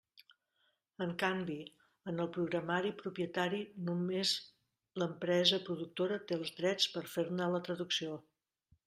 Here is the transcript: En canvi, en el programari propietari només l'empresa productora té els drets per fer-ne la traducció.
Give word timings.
En 1.05 1.11
canvi, 1.23 1.57
en 2.11 2.23
el 2.23 2.29
programari 2.37 2.93
propietari 3.01 3.59
només 3.91 4.31
l'empresa 5.03 5.61
productora 5.69 6.19
té 6.31 6.39
els 6.43 6.55
drets 6.63 6.89
per 6.97 7.05
fer-ne 7.13 7.51
la 7.59 7.61
traducció. 7.69 8.19